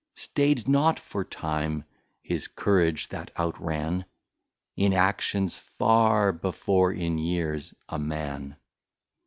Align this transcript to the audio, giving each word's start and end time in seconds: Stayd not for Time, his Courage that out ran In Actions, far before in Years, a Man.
Stayd 0.15 0.67
not 0.67 0.97
for 0.97 1.23
Time, 1.23 1.83
his 2.23 2.47
Courage 2.47 3.09
that 3.09 3.29
out 3.35 3.61
ran 3.61 4.05
In 4.75 4.93
Actions, 4.93 5.57
far 5.57 6.31
before 6.33 6.91
in 6.91 7.19
Years, 7.19 7.75
a 7.87 7.99
Man. 7.99 8.55